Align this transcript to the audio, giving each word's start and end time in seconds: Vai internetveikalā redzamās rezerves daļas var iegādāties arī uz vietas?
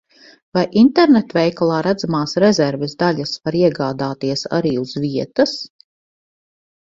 Vai 0.57 0.61
internetveikalā 0.81 1.81
redzamās 1.87 2.33
rezerves 2.43 2.95
daļas 3.03 3.35
var 3.49 3.57
iegādāties 3.59 4.45
arī 4.61 4.71
uz 4.85 4.95
vietas? 5.05 5.55